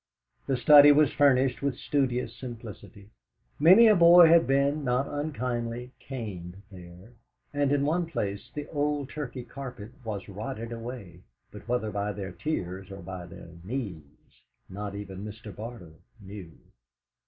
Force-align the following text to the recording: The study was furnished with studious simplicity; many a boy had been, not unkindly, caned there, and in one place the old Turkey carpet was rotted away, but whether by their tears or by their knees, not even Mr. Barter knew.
The 0.47 0.57
study 0.57 0.91
was 0.91 1.13
furnished 1.13 1.61
with 1.61 1.77
studious 1.77 2.35
simplicity; 2.35 3.11
many 3.59 3.85
a 3.85 3.95
boy 3.95 4.27
had 4.29 4.47
been, 4.47 4.83
not 4.83 5.07
unkindly, 5.07 5.91
caned 5.99 6.59
there, 6.71 7.11
and 7.53 7.71
in 7.71 7.85
one 7.85 8.07
place 8.07 8.49
the 8.51 8.65
old 8.69 9.09
Turkey 9.11 9.43
carpet 9.43 9.91
was 10.03 10.27
rotted 10.27 10.71
away, 10.71 11.21
but 11.51 11.67
whether 11.67 11.91
by 11.91 12.13
their 12.13 12.31
tears 12.31 12.89
or 12.89 13.03
by 13.03 13.27
their 13.27 13.49
knees, 13.63 14.41
not 14.67 14.95
even 14.95 15.23
Mr. 15.23 15.55
Barter 15.55 15.93
knew. 16.19 16.51